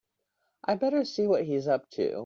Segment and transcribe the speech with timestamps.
[0.65, 2.19] I'd better see what he's up to.